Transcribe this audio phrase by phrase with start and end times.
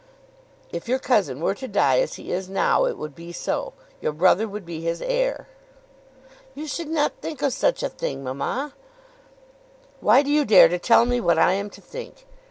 [0.71, 3.73] "If your cousin were to die as he is now, it would be so.
[4.01, 5.47] Your brother would be his heir."
[6.55, 8.73] "You should not think of such a thing, mamma."
[9.99, 12.25] "Why do you dare to tell me what I am to think?